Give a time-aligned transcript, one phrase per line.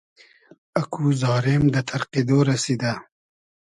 [0.81, 2.93] اکو زارېم دۂ تئرقیدۉ رئسیدۂ